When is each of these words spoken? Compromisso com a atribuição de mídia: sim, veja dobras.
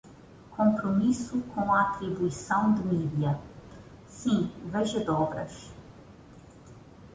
Compromisso 0.49 1.39
com 1.53 1.71
a 1.71 1.83
atribuição 1.91 2.73
de 2.73 2.81
mídia: 2.81 3.39
sim, 4.07 4.51
veja 4.65 5.05
dobras. 5.05 5.69